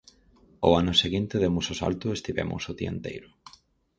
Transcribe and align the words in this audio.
Ao 0.63 0.71
ano 0.81 0.93
seguinte 1.03 1.35
demos 1.43 1.65
o 1.73 1.77
salto 1.81 2.05
e 2.09 2.15
estivemos 2.19 2.63
o 2.71 2.73
día 2.79 2.93
enteiro. 2.95 3.29